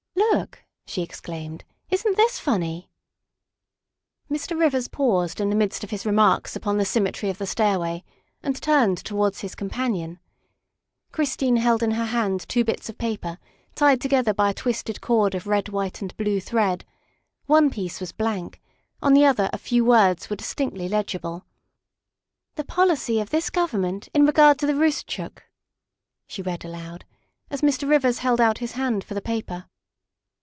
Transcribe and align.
"Look," 0.41 0.63
she 0.85 1.01
exclaimed," 1.01 1.65
isn't 1.91 2.15
this 2.15 2.39
funny?" 2.39 2.89
Mr. 4.31 4.57
Rivers 4.57 4.87
paused 4.87 5.41
in 5.41 5.49
the 5.49 5.55
midst 5.57 5.83
of 5.83 5.89
his 5.89 6.05
remarks 6.05 6.55
upon 6.55 6.77
the 6.77 6.85
symmetry 6.85 7.29
of 7.29 7.37
the 7.37 7.45
stairway 7.47 8.03
and 8.41 8.59
turned 8.61 8.97
towards 8.97 9.41
his 9.41 9.55
companion. 9.55 10.19
Christine 11.11 11.57
held 11.57 11.83
in 11.83 11.91
her 11.91 12.05
hand 12.05 12.47
two 12.47 12.63
bits 12.63 12.87
of 12.87 12.97
paper 12.97 13.39
tied 13.75 13.99
together 13.99 14.33
by 14.33 14.51
a 14.51 14.53
twisted 14.53 15.01
cord 15.01 15.33
of 15.35 15.47
red, 15.47 15.67
white, 15.69 16.01
and 16.01 16.15
blue 16.17 16.39
thread; 16.39 16.85
one 17.45 17.69
piece 17.69 17.99
was 17.99 18.13
blank, 18.13 18.61
on 19.01 19.13
the 19.13 19.25
other 19.25 19.49
a 19.51 19.57
few 19.57 19.83
words 19.83 20.29
were 20.29 20.37
distinctly 20.37 20.87
legible." 20.87 21.45
The 22.57 22.63
policy 22.65 23.19
of 23.19 23.31
this 23.31 23.49
Government 23.49 24.07
in 24.13 24.25
regard 24.25 24.59
to 24.59 24.65
the 24.67 24.73
Roostchook," 24.75 25.43
she 26.27 26.41
read 26.41 26.63
aloud 26.63 27.03
as 27.49 27.61
Mr. 27.61 27.87
Rivers 27.89 28.19
held 28.19 28.39
out 28.39 28.59
his 28.59 28.73
hand 28.73 29.03
for 29.03 29.13
the 29.13 29.21
paper. 29.21 29.65